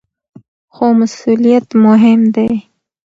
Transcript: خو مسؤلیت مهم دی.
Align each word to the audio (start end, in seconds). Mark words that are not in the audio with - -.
خو 0.73 0.85
مسؤلیت 0.99 1.67
مهم 1.85 2.21
دی. 2.35 2.51